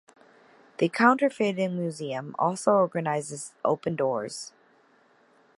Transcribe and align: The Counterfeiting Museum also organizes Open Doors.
The 0.79 0.89
Counterfeiting 0.89 1.75
Museum 1.75 2.35
also 2.39 2.71
organizes 2.71 3.53
Open 3.63 3.95
Doors. 3.95 4.51